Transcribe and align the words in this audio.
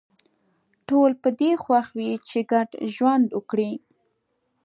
ټول 0.87 1.11
په 1.21 1.29
دې 1.39 1.51
خوښ 1.63 1.87
وي 1.97 2.11
چې 2.29 2.39
ګډ 2.51 2.69
ژوند 2.95 3.27
وکړي 3.37 3.71